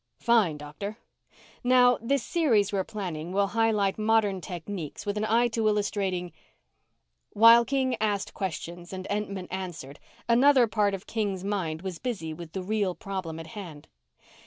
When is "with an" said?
5.05-5.25